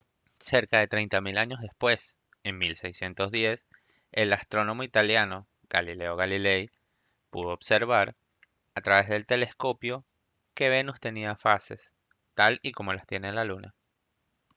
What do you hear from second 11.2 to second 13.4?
fases tal y como las tiene